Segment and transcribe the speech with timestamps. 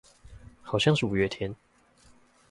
[0.63, 1.55] 好像是五月天